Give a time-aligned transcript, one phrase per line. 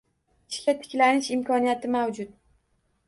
[0.53, 2.33] Ishga tiklanish imkoniyati mavjud.